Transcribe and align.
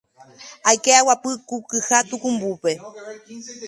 aike 0.69 0.89
aguapy 0.99 1.31
ku 1.47 1.55
kyha 1.67 1.99
tukumbópe 2.09 2.71